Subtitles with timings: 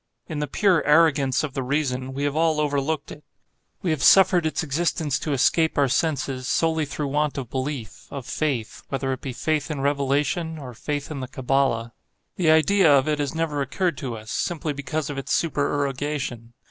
[0.27, 3.23] In the pure arrogance of the reason, we have all overlooked it.
[3.83, 9.13] We have suffered its existence to escape our senses, solely through want of belief—of faith;—whether
[9.13, 11.93] it be faith in Revelation, or faith in the Kabbala.
[12.35, 16.53] The idea of it has never occurred to us, simply because of its supererogation.